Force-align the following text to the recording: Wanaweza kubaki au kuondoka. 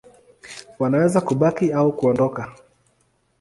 Wanaweza 0.79 1.21
kubaki 1.21 1.71
au 1.71 1.93
kuondoka. 1.95 2.53